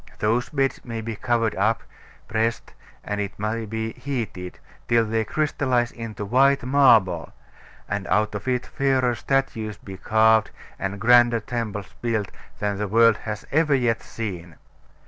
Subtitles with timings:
[0.17, 1.83] Those beds may be covered up,
[2.27, 7.31] pressed, and, it may be, heated, till they crystallise into white marble:
[7.87, 13.17] and out of it fairer statues be carved, and grander temples built, than the world
[13.17, 14.55] has ever yet seen.